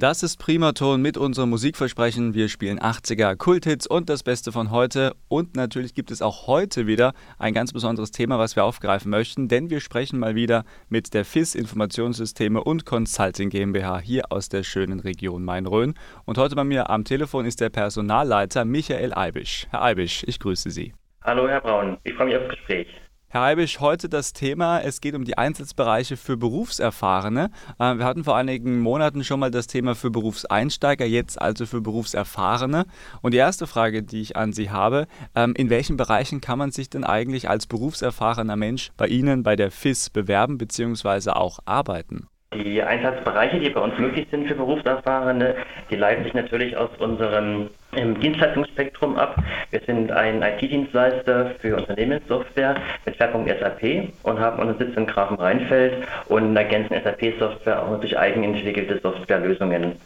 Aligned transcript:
Das 0.00 0.22
ist 0.22 0.36
Primaton 0.36 1.02
mit 1.02 1.16
unserem 1.16 1.50
Musikversprechen. 1.50 2.32
Wir 2.32 2.48
spielen 2.48 2.78
80er 2.78 3.34
Kulthits 3.34 3.84
und 3.84 4.08
das 4.08 4.22
Beste 4.22 4.52
von 4.52 4.70
heute. 4.70 5.16
Und 5.26 5.56
natürlich 5.56 5.92
gibt 5.92 6.12
es 6.12 6.22
auch 6.22 6.46
heute 6.46 6.86
wieder 6.86 7.14
ein 7.36 7.52
ganz 7.52 7.72
besonderes 7.72 8.12
Thema, 8.12 8.38
was 8.38 8.54
wir 8.54 8.64
aufgreifen 8.64 9.10
möchten, 9.10 9.48
denn 9.48 9.70
wir 9.70 9.80
sprechen 9.80 10.20
mal 10.20 10.36
wieder 10.36 10.62
mit 10.88 11.14
der 11.14 11.24
FIS 11.24 11.56
Informationssysteme 11.56 12.62
und 12.62 12.86
Consulting 12.86 13.50
GmbH 13.50 13.98
hier 13.98 14.30
aus 14.30 14.48
der 14.48 14.62
schönen 14.62 15.00
Region 15.00 15.42
Main-Rhön. 15.42 15.94
Und 16.24 16.38
heute 16.38 16.54
bei 16.54 16.62
mir 16.62 16.90
am 16.90 17.02
Telefon 17.02 17.44
ist 17.44 17.60
der 17.60 17.70
Personalleiter 17.70 18.64
Michael 18.64 19.12
Eibisch. 19.12 19.66
Herr 19.70 19.82
Eibisch, 19.82 20.22
ich 20.28 20.38
grüße 20.38 20.70
Sie. 20.70 20.94
Hallo, 21.24 21.48
Herr 21.48 21.60
Braun. 21.60 21.98
Ich 22.04 22.14
freue 22.14 22.26
mich 22.26 22.36
aufs 22.36 22.50
Gespräch. 22.50 22.86
Herr 23.30 23.42
Eibisch, 23.42 23.80
heute 23.80 24.08
das 24.08 24.32
Thema, 24.32 24.80
es 24.80 25.02
geht 25.02 25.14
um 25.14 25.22
die 25.22 25.36
Einsatzbereiche 25.36 26.16
für 26.16 26.38
Berufserfahrene. 26.38 27.50
Äh, 27.78 27.96
wir 27.96 28.06
hatten 28.06 28.24
vor 28.24 28.38
einigen 28.38 28.80
Monaten 28.80 29.22
schon 29.22 29.38
mal 29.38 29.50
das 29.50 29.66
Thema 29.66 29.94
für 29.94 30.10
Berufseinsteiger, 30.10 31.04
jetzt 31.04 31.38
also 31.38 31.66
für 31.66 31.82
Berufserfahrene. 31.82 32.86
Und 33.20 33.34
die 33.34 33.36
erste 33.36 33.66
Frage, 33.66 34.02
die 34.02 34.22
ich 34.22 34.36
an 34.38 34.54
Sie 34.54 34.70
habe, 34.70 35.06
ähm, 35.34 35.52
in 35.58 35.68
welchen 35.68 35.98
Bereichen 35.98 36.40
kann 36.40 36.58
man 36.58 36.70
sich 36.70 36.88
denn 36.88 37.04
eigentlich 37.04 37.50
als 37.50 37.66
berufserfahrener 37.66 38.56
Mensch 38.56 38.92
bei 38.96 39.08
Ihnen, 39.08 39.42
bei 39.42 39.56
der 39.56 39.70
FIS 39.70 40.08
bewerben 40.08 40.56
bzw. 40.56 41.32
auch 41.32 41.58
arbeiten? 41.66 42.28
Die 42.54 42.82
Einsatzbereiche, 42.82 43.60
die 43.60 43.68
bei 43.68 43.80
uns 43.82 43.98
möglich 43.98 44.26
sind 44.30 44.48
für 44.48 44.54
Berufserfahrene, 44.54 45.54
die 45.90 45.96
leiten 45.96 46.24
sich 46.24 46.32
natürlich 46.32 46.78
aus 46.78 46.88
unserem 46.98 47.68
ähm, 47.98 48.18
Dienstleistungsspektrum 48.20 49.16
ab. 49.16 49.42
Wir 49.70 49.80
sind 49.86 50.12
ein 50.12 50.42
IT-Dienstleister 50.42 51.54
für 51.60 51.76
Unternehmenssoftware 51.76 52.76
mit 53.04 53.16
Schwerpunkt 53.16 53.50
SAP 53.50 54.12
und 54.22 54.38
haben 54.38 54.60
unseren 54.60 54.78
Sitz 54.78 54.96
in 54.96 55.06
Grafenrheinfeld 55.06 55.94
und 56.26 56.56
ergänzen 56.56 56.94
SAP-Software 57.02 57.82
auch 57.82 58.00
durch 58.00 58.16
eigenentwickelte 58.18 59.00
Softwarelösungen. 59.02 59.96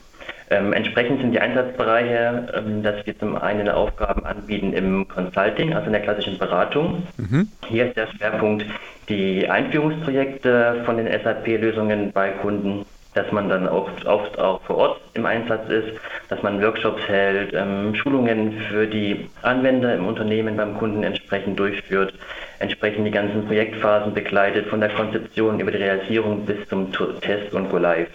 Ähm, 0.51 0.73
entsprechend 0.73 1.21
sind 1.21 1.33
die 1.33 1.41
Einsatzbereiche, 1.41 2.47
ähm, 2.55 2.83
dass 2.83 3.05
wir 3.07 3.19
zum 3.19 3.37
einen 3.37 3.69
Aufgaben 3.69 4.25
anbieten 4.25 4.73
im 4.73 5.09
Consulting, 5.09 5.73
also 5.75 5.87
in 5.87 5.93
der 5.93 6.03
klassischen 6.03 6.39
Beratung. 6.39 7.05
Mhm. 7.17 7.49
Hier 7.69 7.87
ist 7.87 7.97
der 7.97 8.09
Schwerpunkt 8.09 8.65
die 9.09 9.49
Einführungsprojekte 9.49 10.83
von 10.85 10.97
den 10.97 11.07
SAP-Lösungen 11.07 12.13
bei 12.13 12.31
Kunden, 12.31 12.85
dass 13.15 13.31
man 13.33 13.49
dann 13.49 13.69
oft, 13.69 14.07
oft 14.07 14.39
auch 14.39 14.63
vor 14.63 14.77
Ort 14.77 15.01
im 15.15 15.27
Einsatz 15.27 15.69
ist, 15.69 16.01
dass 16.29 16.43
man 16.43 16.63
Workshops 16.63 17.03
hält, 17.09 17.53
ähm, 17.53 17.95
Schulungen 17.95 18.61
für 18.71 18.87
die 18.87 19.29
Anwender 19.43 19.95
im 19.95 20.07
Unternehmen 20.07 20.57
beim 20.57 20.79
Kunden 20.79 21.03
entsprechend 21.03 21.59
durchführt, 21.59 22.15
entsprechend 22.59 23.07
die 23.07 23.11
ganzen 23.11 23.47
Projektphasen 23.47 24.15
begleitet, 24.15 24.67
von 24.69 24.81
der 24.81 24.91
Konzeption 24.91 25.61
über 25.61 25.71
die 25.71 25.79
Realisierung 25.79 26.47
bis 26.47 26.67
zum 26.69 26.91
Test 27.21 27.53
und 27.53 27.71
Go 27.71 27.79
Live. 27.79 28.09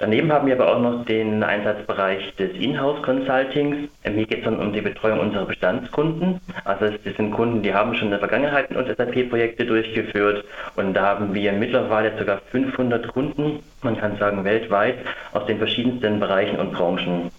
Daneben 0.00 0.32
haben 0.32 0.46
wir 0.46 0.54
aber 0.54 0.76
auch 0.76 0.80
noch 0.80 1.04
den 1.06 1.42
Einsatzbereich 1.42 2.36
des 2.36 2.52
Inhouse-Consultings. 2.52 3.88
Ähm, 4.04 4.14
hier 4.14 4.26
geht 4.26 4.38
es 4.38 4.44
dann 4.44 4.60
um 4.60 4.72
die 4.72 4.80
Betreuung 4.80 5.18
unserer 5.18 5.44
Bestandskunden. 5.44 6.40
Also 6.64 6.90
das 6.90 7.16
sind 7.16 7.32
Kunden, 7.32 7.62
die 7.62 7.74
haben 7.74 7.96
schon 7.96 8.06
in 8.06 8.10
der 8.10 8.20
Vergangenheit 8.20 8.70
und 8.70 8.86
SAP-Projekte 8.86 9.66
durchgeführt 9.66 10.44
und 10.76 10.94
da 10.94 11.04
haben 11.04 11.34
wir 11.34 11.52
mittlerweile 11.52 12.16
sogar 12.16 12.40
500 12.52 13.08
Kunden, 13.08 13.64
man 13.82 13.98
kann 13.98 14.16
sagen 14.18 14.44
weltweit, 14.44 14.98
aus 15.32 15.46
den 15.46 15.58
verschiedensten 15.58 16.20
Bereichen 16.20 16.60
und 16.60 16.74
Branchen. 16.74 17.32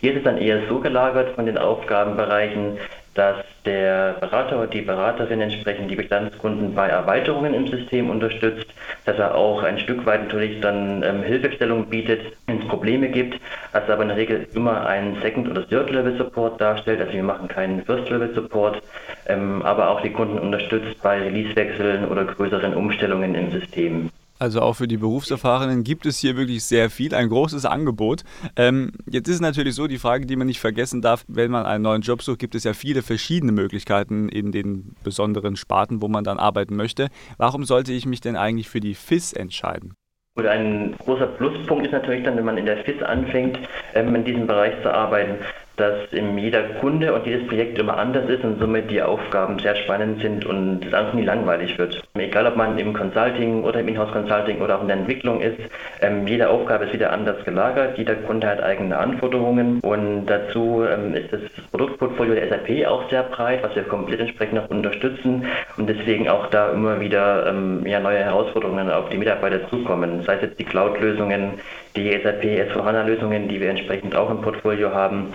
Hier 0.00 0.12
ist 0.12 0.18
es 0.18 0.24
dann 0.24 0.38
eher 0.38 0.68
so 0.68 0.78
gelagert 0.78 1.34
von 1.34 1.46
den 1.46 1.58
Aufgabenbereichen, 1.58 2.78
dass 3.14 3.36
der 3.64 4.16
Berater 4.20 4.58
oder 4.58 4.66
die 4.66 4.80
Beraterin 4.80 5.40
entsprechend 5.40 5.90
die 5.90 5.96
Bestandskunden 5.96 6.74
bei 6.74 6.88
Erweiterungen 6.88 7.54
im 7.54 7.68
System 7.68 8.10
unterstützt, 8.10 8.66
dass 9.04 9.18
er 9.18 9.34
auch 9.34 9.62
ein 9.62 9.78
Stück 9.78 10.04
weit 10.04 10.24
natürlich 10.24 10.60
dann 10.60 11.02
ähm, 11.02 11.22
Hilfestellung 11.22 11.86
bietet, 11.86 12.20
wenn 12.46 12.60
es 12.60 12.68
Probleme 12.68 13.08
gibt, 13.08 13.40
dass 13.72 13.88
aber 13.88 14.02
in 14.02 14.08
der 14.08 14.16
Regel 14.16 14.46
immer 14.54 14.86
einen 14.86 15.20
Second- 15.22 15.48
oder 15.48 15.66
Third-Level-Support 15.68 16.60
darstellt, 16.60 17.00
also 17.00 17.12
wir 17.12 17.22
machen 17.22 17.48
keinen 17.48 17.84
First-Level-Support, 17.84 18.82
ähm, 19.26 19.62
aber 19.62 19.90
auch 19.90 20.00
die 20.00 20.10
Kunden 20.10 20.38
unterstützt 20.38 21.00
bei 21.02 21.20
Releasewechseln 21.20 22.08
oder 22.08 22.24
größeren 22.24 22.74
Umstellungen 22.74 23.34
im 23.34 23.50
System. 23.52 24.10
Also 24.38 24.60
auch 24.60 24.74
für 24.74 24.88
die 24.88 24.96
Berufserfahrenen 24.96 25.84
gibt 25.84 26.06
es 26.06 26.18
hier 26.18 26.36
wirklich 26.36 26.64
sehr 26.64 26.90
viel, 26.90 27.14
ein 27.14 27.28
großes 27.28 27.66
Angebot. 27.66 28.22
Ähm, 28.56 28.90
jetzt 29.08 29.28
ist 29.28 29.40
natürlich 29.40 29.74
so 29.74 29.86
die 29.86 29.98
Frage, 29.98 30.26
die 30.26 30.36
man 30.36 30.48
nicht 30.48 30.60
vergessen 30.60 31.02
darf, 31.02 31.24
wenn 31.28 31.50
man 31.50 31.66
einen 31.66 31.84
neuen 31.84 32.02
Job 32.02 32.22
sucht, 32.22 32.40
gibt 32.40 32.54
es 32.54 32.64
ja 32.64 32.72
viele 32.72 33.02
verschiedene 33.02 33.52
Möglichkeiten 33.52 34.28
in 34.28 34.50
den 34.50 34.96
besonderen 35.04 35.56
Sparten, 35.56 36.02
wo 36.02 36.08
man 36.08 36.24
dann 36.24 36.38
arbeiten 36.38 36.74
möchte. 36.74 37.08
Warum 37.38 37.64
sollte 37.64 37.92
ich 37.92 38.06
mich 38.06 38.20
denn 38.20 38.36
eigentlich 38.36 38.68
für 38.68 38.80
die 38.80 38.94
FIS 38.94 39.32
entscheiden? 39.32 39.94
Oder 40.36 40.50
ein 40.50 40.96
großer 40.98 41.28
Pluspunkt 41.28 41.86
ist 41.86 41.92
natürlich 41.92 42.24
dann, 42.24 42.36
wenn 42.36 42.44
man 42.44 42.58
in 42.58 42.66
der 42.66 42.78
FIS 42.84 43.02
anfängt, 43.02 43.56
ähm, 43.94 44.14
in 44.16 44.24
diesem 44.24 44.48
Bereich 44.48 44.74
zu 44.82 44.92
arbeiten, 44.92 45.36
dass 45.76 45.94
jeder 46.12 46.62
Kunde 46.80 47.12
und 47.12 47.26
jedes 47.26 47.46
Projekt 47.48 47.78
immer 47.78 47.96
anders 47.96 48.28
ist 48.28 48.44
und 48.44 48.60
somit 48.60 48.90
die 48.90 49.02
Aufgaben 49.02 49.58
sehr 49.58 49.74
spannend 49.74 50.20
sind 50.20 50.46
und 50.46 50.84
es 50.86 50.94
einfach 50.94 51.14
nie 51.14 51.24
langweilig 51.24 51.76
wird. 51.78 52.00
Egal, 52.14 52.46
ob 52.46 52.56
man 52.56 52.78
im 52.78 52.92
Consulting 52.92 53.64
oder 53.64 53.80
im 53.80 53.88
Inhouse-Consulting 53.88 54.60
oder 54.60 54.76
auch 54.76 54.82
in 54.82 54.88
der 54.88 54.98
Entwicklung 54.98 55.40
ist, 55.40 55.58
ähm, 56.00 56.26
jede 56.26 56.48
Aufgabe 56.48 56.84
ist 56.84 56.92
wieder 56.92 57.12
anders 57.12 57.44
gelagert, 57.44 57.98
jeder 57.98 58.14
Kunde 58.14 58.46
hat 58.46 58.62
eigene 58.62 58.96
Anforderungen 58.96 59.80
und 59.80 60.26
dazu 60.26 60.84
ähm, 60.84 61.14
ist 61.14 61.32
das 61.32 61.40
Produktportfolio 61.72 62.34
der 62.34 62.48
SAP 62.48 62.86
auch 62.86 63.10
sehr 63.10 63.24
breit, 63.24 63.64
was 63.64 63.74
wir 63.74 63.82
komplett 63.82 64.20
entsprechend 64.20 64.60
auch 64.60 64.70
unterstützen 64.70 65.46
und 65.76 65.88
deswegen 65.88 66.28
auch 66.28 66.46
da 66.50 66.70
immer 66.70 67.00
wieder 67.00 67.48
ähm, 67.48 67.84
ja, 67.84 67.98
neue 67.98 68.18
Herausforderungen 68.18 68.90
auf 68.90 69.08
die 69.08 69.18
Mitarbeiter 69.18 69.68
zukommen, 69.68 70.22
sei 70.22 70.36
es 70.36 70.42
jetzt 70.42 70.58
die 70.60 70.64
Cloud-Lösungen, 70.64 71.54
die 71.96 72.12
SAP 72.12 72.44
S4HANA-Lösungen, 72.44 73.48
die 73.48 73.60
wir 73.60 73.70
entsprechend 73.70 74.14
auch 74.14 74.30
im 74.30 74.40
Portfolio 74.40 74.92
haben 74.94 75.34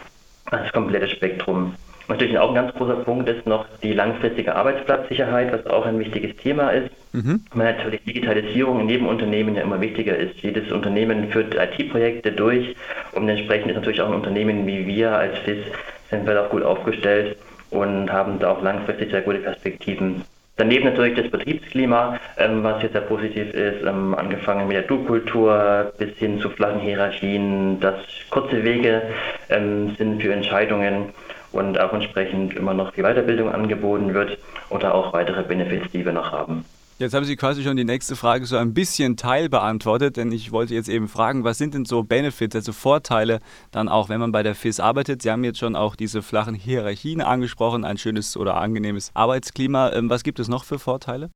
das 0.51 0.71
komplette 0.71 1.07
Spektrum. 1.07 1.75
Natürlich 2.07 2.39
auch 2.39 2.49
ein 2.49 2.55
ganz 2.55 2.73
großer 2.73 2.95
Punkt 2.95 3.29
ist 3.29 3.45
noch 3.45 3.65
die 3.83 3.93
langfristige 3.93 4.55
Arbeitsplatzsicherheit, 4.55 5.53
was 5.53 5.67
auch 5.67 5.85
ein 5.85 5.99
wichtiges 5.99 6.35
Thema 6.37 6.71
ist. 6.71 6.89
Mhm. 7.13 7.43
Weil 7.53 7.73
natürlich 7.73 8.03
Digitalisierung 8.03 8.79
in 8.81 8.89
jedem 8.89 9.07
Unternehmen 9.07 9.55
ja 9.55 9.61
immer 9.61 9.79
wichtiger 9.79 10.17
ist. 10.17 10.35
Jedes 10.41 10.71
Unternehmen 10.71 11.29
führt 11.29 11.55
IT-Projekte 11.55 12.31
durch 12.31 12.75
und 13.11 13.29
entsprechend 13.29 13.69
ist 13.69 13.75
natürlich 13.75 14.01
auch 14.01 14.07
ein 14.07 14.15
Unternehmen 14.15 14.65
wie 14.65 14.87
wir 14.87 15.11
als 15.11 15.37
FIS 15.39 15.65
sind 16.09 16.25
wir 16.25 16.43
auch 16.43 16.49
gut 16.49 16.63
aufgestellt 16.63 17.37
und 17.69 18.11
haben 18.11 18.39
da 18.39 18.51
auch 18.51 18.61
langfristig 18.63 19.11
sehr 19.11 19.21
gute 19.21 19.39
Perspektiven. 19.39 20.23
Daneben 20.59 20.83
natürlich 20.83 21.15
das 21.15 21.31
Betriebsklima, 21.31 22.19
ähm, 22.37 22.61
was 22.63 22.83
jetzt 22.83 22.91
sehr 22.91 23.01
positiv 23.03 23.53
ist, 23.53 23.81
ähm, 23.81 24.13
angefangen 24.13 24.67
mit 24.67 24.75
der 24.75 24.83
Du-Kultur 24.83 25.93
bis 25.97 26.09
hin 26.17 26.41
zu 26.41 26.49
flachen 26.49 26.81
Hierarchien, 26.81 27.79
dass 27.79 27.95
kurze 28.29 28.61
Wege 28.61 29.03
ähm, 29.47 29.95
sind 29.97 30.21
für 30.21 30.33
Entscheidungen 30.33 31.13
und 31.53 31.79
auch 31.79 31.93
entsprechend 31.93 32.57
immer 32.57 32.73
noch 32.73 32.91
die 32.91 33.03
Weiterbildung 33.03 33.49
angeboten 33.53 34.13
wird 34.13 34.37
oder 34.69 34.93
auch 34.93 35.13
weitere 35.13 35.43
Benefits, 35.43 35.93
die 35.93 36.03
wir 36.03 36.11
noch 36.11 36.33
haben. 36.33 36.65
Jetzt 36.99 37.13
haben 37.13 37.23
Sie 37.23 37.37
quasi 37.37 37.63
schon 37.63 37.77
die 37.77 37.85
nächste 37.85 38.17
Frage 38.17 38.45
so 38.45 38.57
ein 38.57 38.73
bisschen 38.73 39.15
teilbeantwortet, 39.15 40.17
denn 40.17 40.33
ich 40.33 40.51
wollte 40.51 40.75
jetzt 40.75 40.89
eben 40.89 41.07
fragen, 41.07 41.45
was 41.45 41.57
sind 41.57 41.73
denn 41.73 41.85
so 41.85 42.03
Benefits, 42.03 42.57
also 42.57 42.73
Vorteile 42.73 43.39
dann 43.71 43.87
auch, 43.87 44.09
wenn 44.09 44.19
man 44.19 44.33
bei 44.33 44.43
der 44.43 44.53
FIS 44.53 44.81
arbeitet? 44.81 45.21
Sie 45.21 45.31
haben 45.31 45.45
jetzt 45.45 45.59
schon 45.59 45.77
auch 45.77 45.95
diese 45.95 46.21
flachen 46.21 46.55
Hierarchien 46.55 47.21
angesprochen, 47.21 47.85
ein 47.85 47.97
schönes 47.97 48.35
oder 48.35 48.57
angenehmes 48.57 49.11
Arbeitsklima. 49.13 49.93
Ähm, 49.93 50.09
was 50.09 50.23
gibt 50.23 50.39
es 50.39 50.49
noch 50.49 50.65
für 50.65 50.77
Vorteile? 50.77 51.29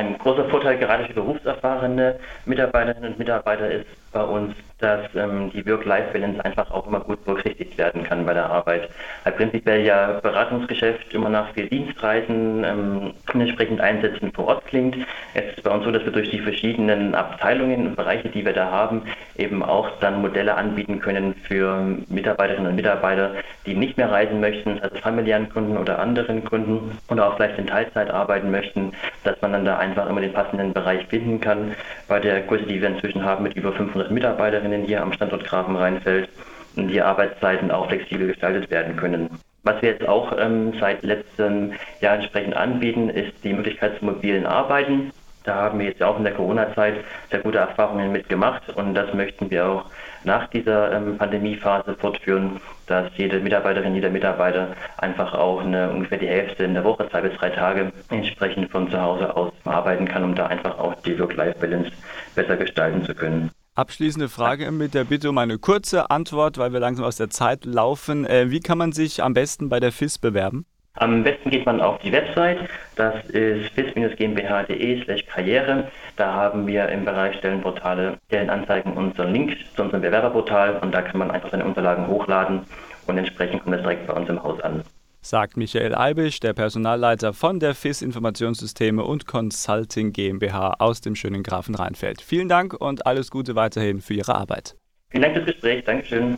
Ein 0.00 0.16
großer 0.16 0.46
Vorteil 0.46 0.78
gerade 0.78 1.04
für 1.04 1.12
berufserfahrene 1.12 2.18
Mitarbeiterinnen 2.46 3.12
und 3.12 3.18
Mitarbeiter 3.18 3.70
ist 3.70 3.86
bei 4.12 4.22
uns, 4.22 4.54
dass 4.78 5.02
ähm, 5.14 5.50
die 5.52 5.64
Work-Life-Balance 5.66 6.44
einfach 6.44 6.70
auch 6.70 6.86
immer 6.86 7.00
gut 7.00 7.24
berücksichtigt 7.24 7.76
werden 7.78 8.02
kann 8.02 8.24
bei 8.24 8.34
der 8.34 8.48
Arbeit. 8.48 8.88
Weil 9.24 9.34
prinzipiell 9.34 9.84
ja 9.84 10.18
Beratungsgeschäft 10.22 11.12
immer 11.12 11.28
nach 11.28 11.52
viel 11.52 11.68
Dienstreisen 11.68 12.64
ähm, 12.64 13.12
entsprechend 13.32 13.80
Einsätzen 13.80 14.32
vor 14.32 14.48
Ort 14.48 14.66
klingt. 14.66 14.96
Es 15.34 15.56
ist 15.56 15.62
bei 15.62 15.70
uns 15.70 15.84
so, 15.84 15.90
dass 15.90 16.04
wir 16.04 16.12
durch 16.12 16.30
die 16.30 16.40
verschiedenen 16.40 17.14
Abteilungen 17.14 17.88
und 17.88 17.96
Bereiche, 17.96 18.30
die 18.30 18.44
wir 18.44 18.54
da 18.54 18.70
haben, 18.70 19.02
eben 19.36 19.62
auch 19.62 19.90
dann 20.00 20.22
Modelle 20.22 20.54
anbieten 20.54 21.00
können 21.00 21.34
für 21.34 21.78
Mitarbeiterinnen 22.08 22.70
und 22.70 22.76
Mitarbeiter, 22.76 23.34
die 23.66 23.74
nicht 23.74 23.96
mehr 23.96 24.10
reisen 24.10 24.40
möchten, 24.40 24.80
also 24.80 24.96
familiären 24.96 25.50
Kunden 25.50 25.76
oder 25.76 25.98
anderen 25.98 26.44
Kunden 26.44 26.98
oder 27.08 27.28
auch 27.28 27.36
vielleicht 27.36 27.58
in 27.58 27.66
Teilzeit 27.66 28.10
arbeiten 28.10 28.50
möchten, 28.50 28.92
dass 29.24 29.40
man 29.42 29.52
dann 29.52 29.64
da 29.64 29.78
einfach 29.78 30.08
immer 30.08 30.20
den 30.20 30.32
passenden 30.32 30.72
Bereich 30.72 31.06
finden 31.06 31.40
kann. 31.40 31.74
Bei 32.08 32.20
der 32.20 32.40
Größe, 32.42 32.64
die 32.64 32.80
wir 32.80 32.88
inzwischen 32.88 33.24
haben 33.24 33.42
mit 33.42 33.54
über 33.54 33.72
500 33.72 34.10
Mitarbeiterinnen 34.10 34.84
hier 34.84 35.02
am 35.02 35.12
Standort 35.12 35.44
Grafenrheinfeld, 35.44 36.28
die 36.76 37.02
Arbeitszeiten 37.02 37.70
auch 37.70 37.88
flexibel 37.88 38.28
gestaltet 38.28 38.70
werden 38.70 38.96
können. 38.96 39.28
Was 39.62 39.82
wir 39.82 39.90
jetzt 39.90 40.08
auch 40.08 40.32
ähm, 40.38 40.72
seit 40.80 41.02
letztem 41.02 41.74
Jahr 42.00 42.14
entsprechend 42.14 42.56
anbieten, 42.56 43.10
ist 43.10 43.32
die 43.44 43.52
Möglichkeit 43.52 43.98
zum 43.98 44.08
mobilen 44.08 44.46
Arbeiten. 44.46 45.10
Da 45.44 45.54
haben 45.54 45.78
wir 45.78 45.86
jetzt 45.86 46.02
auch 46.02 46.18
in 46.18 46.24
der 46.24 46.34
Corona-Zeit 46.34 47.04
sehr 47.30 47.40
gute 47.40 47.58
Erfahrungen 47.58 48.12
mitgemacht 48.12 48.68
und 48.76 48.94
das 48.94 49.14
möchten 49.14 49.50
wir 49.50 49.66
auch 49.66 49.84
nach 50.24 50.48
dieser 50.48 50.92
ähm, 50.92 51.16
Pandemiephase 51.16 51.94
fortführen, 51.94 52.60
dass 52.86 53.10
jede 53.16 53.40
Mitarbeiterin, 53.40 53.94
jeder 53.94 54.10
Mitarbeiter 54.10 54.76
einfach 54.98 55.32
auch 55.32 55.60
eine, 55.60 55.90
ungefähr 55.90 56.18
die 56.18 56.28
Hälfte 56.28 56.64
in 56.64 56.74
der 56.74 56.84
Woche, 56.84 57.08
zwei 57.10 57.22
bis 57.22 57.38
drei 57.38 57.50
Tage, 57.50 57.90
entsprechend 58.10 58.70
von 58.70 58.90
zu 58.90 59.00
Hause 59.00 59.34
aus 59.34 59.52
arbeiten 59.64 60.06
kann, 60.06 60.24
um 60.24 60.34
da 60.34 60.46
einfach 60.46 60.78
auch 60.78 60.94
die 61.02 61.18
Work-Life-Balance 61.18 61.90
besser 62.34 62.56
gestalten 62.56 63.04
zu 63.04 63.14
können. 63.14 63.50
Abschließende 63.76 64.28
Frage 64.28 64.70
mit 64.72 64.92
der 64.92 65.04
Bitte 65.04 65.30
um 65.30 65.38
eine 65.38 65.58
kurze 65.58 66.10
Antwort, 66.10 66.58
weil 66.58 66.72
wir 66.72 66.80
langsam 66.80 67.06
aus 67.06 67.16
der 67.16 67.30
Zeit 67.30 67.64
laufen. 67.64 68.26
Äh, 68.26 68.50
wie 68.50 68.60
kann 68.60 68.76
man 68.76 68.92
sich 68.92 69.22
am 69.22 69.32
besten 69.32 69.68
bei 69.68 69.80
der 69.80 69.92
FIS 69.92 70.18
bewerben? 70.18 70.66
Am 71.00 71.24
besten 71.24 71.48
geht 71.48 71.64
man 71.64 71.80
auf 71.80 71.98
die 72.00 72.12
Website, 72.12 72.58
das 72.94 73.24
ist 73.30 73.70
fis-gmbh.de 73.70 75.02
slash 75.02 75.24
karriere. 75.24 75.90
Da 76.16 76.34
haben 76.34 76.66
wir 76.66 76.90
im 76.90 77.06
Bereich 77.06 77.38
Stellenportale, 77.38 78.18
Stellenanzeigen 78.26 78.92
unseren 78.92 79.32
Link 79.32 79.56
zu 79.74 79.82
unserem 79.82 80.02
Bewerberportal 80.02 80.76
und 80.82 80.92
da 80.92 81.00
kann 81.00 81.18
man 81.18 81.30
einfach 81.30 81.50
seine 81.50 81.64
Unterlagen 81.64 82.06
hochladen 82.06 82.66
und 83.06 83.16
entsprechend 83.16 83.62
kommt 83.62 83.76
das 83.76 83.80
direkt 83.80 84.08
bei 84.08 84.12
uns 84.12 84.28
im 84.28 84.42
Haus 84.42 84.60
an. 84.60 84.82
Sagt 85.22 85.56
Michael 85.56 85.94
Eibisch, 85.94 86.38
der 86.40 86.52
Personalleiter 86.52 87.32
von 87.32 87.60
der 87.60 87.74
FIS 87.74 88.02
Informationssysteme 88.02 89.02
und 89.02 89.26
Consulting 89.26 90.12
GmbH 90.12 90.74
aus 90.80 91.00
dem 91.00 91.16
schönen 91.16 91.42
Grafen 91.42 91.74
Rheinfeld. 91.74 92.20
Vielen 92.20 92.50
Dank 92.50 92.74
und 92.74 93.06
alles 93.06 93.30
Gute 93.30 93.54
weiterhin 93.54 94.02
für 94.02 94.12
Ihre 94.12 94.34
Arbeit. 94.34 94.76
Vielen 95.08 95.22
Dank 95.22 95.34
fürs 95.34 95.46
Gespräch. 95.46 95.82
Dankeschön. 95.82 96.36